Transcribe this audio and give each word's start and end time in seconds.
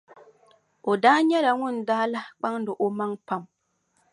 O 0.89 0.91
daa 1.03 1.19
nyɛla 1.29 1.51
ŋun 1.59 1.77
daa 1.87 2.05
lahi 2.11 2.29
kpaŋdi 2.37 2.71
o 2.83 2.85
maŋa 2.97 3.17
pam. 3.27 3.43